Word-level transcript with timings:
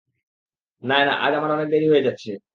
নায়না, 0.83 1.13
আজ 1.17 1.33
আমার 1.33 1.51
অনেক 1.51 1.67
দেরি 1.73 1.87
হয়ে 1.91 2.05
যাচ্ছে। 2.07 2.31